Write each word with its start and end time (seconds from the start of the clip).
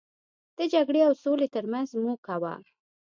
د 0.57 0.59
جګړې 0.73 1.01
او 1.07 1.13
سولې 1.23 1.47
ترمنځ 1.55 1.89
موکه 2.03 2.35
وه. 2.41 2.53